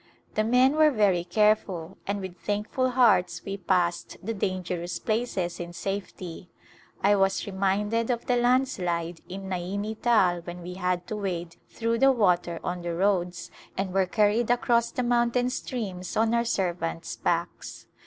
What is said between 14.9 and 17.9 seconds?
mountain streams on our servants' backs.